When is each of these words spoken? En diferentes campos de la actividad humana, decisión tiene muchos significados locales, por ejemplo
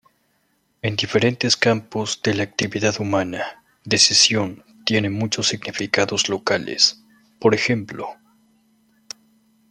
En 0.81 0.95
diferentes 0.95 1.55
campos 1.55 2.21
de 2.23 2.33
la 2.33 2.41
actividad 2.41 2.99
humana, 2.99 3.63
decisión 3.85 4.63
tiene 4.83 5.11
muchos 5.11 5.49
significados 5.49 6.27
locales, 6.27 7.03
por 7.39 7.53
ejemplo 7.53 8.09